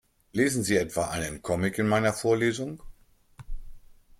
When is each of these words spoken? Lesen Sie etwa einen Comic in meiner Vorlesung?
Lesen 0.31 0.63
Sie 0.63 0.77
etwa 0.77 1.09
einen 1.09 1.43
Comic 1.43 1.77
in 1.77 1.87
meiner 1.87 2.11
Vorlesung? 2.11 2.81